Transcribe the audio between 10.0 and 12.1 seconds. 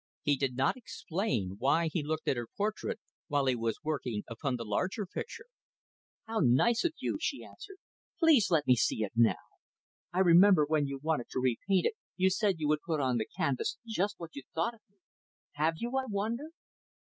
I remember when you wanted to repaint it,